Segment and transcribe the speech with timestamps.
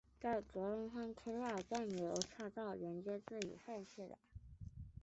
[0.19, 4.17] 在格拉芬车站则设有岔道连接至现已废弃的。